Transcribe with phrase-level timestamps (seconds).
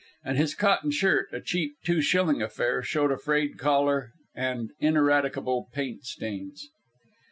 [0.25, 5.67] And his cotton shirt, a cheap, two shilling affair, showed a frayed collar and ineradicable
[5.73, 6.71] paint stains.